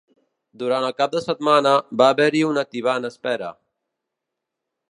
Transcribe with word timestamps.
Durant 0.61 0.85
el 0.87 0.93
cap 1.01 1.11
de 1.15 1.21
setmana, 1.25 1.73
va 2.03 2.07
haver-hi 2.13 2.41
una 2.47 2.63
tibant 2.73 3.05
espera. 3.11 3.51